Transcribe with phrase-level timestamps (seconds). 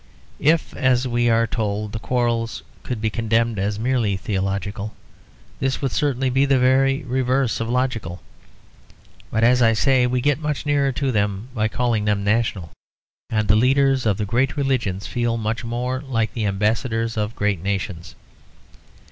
[0.39, 4.95] If, as we are told, the quarrels could be condemned as merely theological,
[5.59, 8.19] this would certainly be the very reverse of logical.
[9.29, 12.71] But as I say, we get much nearer to them by calling them national;
[13.29, 17.61] and the leaders of the great religions feel much more like the ambassadors of great
[17.61, 18.15] nations.